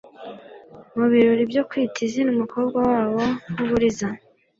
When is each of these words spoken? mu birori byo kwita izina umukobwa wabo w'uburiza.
mu 0.97 1.05
birori 1.11 1.43
byo 1.51 1.63
kwita 1.69 1.99
izina 2.07 2.29
umukobwa 2.35 2.77
wabo 2.89 3.21
w'uburiza. 3.57 4.07